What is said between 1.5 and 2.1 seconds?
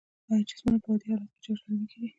لرونکي دي؟